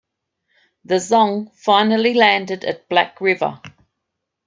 The 0.83 0.95
"Zong" 0.95 1.53
finally 1.53 2.15
landed 2.15 2.65
at 2.65 2.89
Black 2.89 3.21
River. 3.21 3.61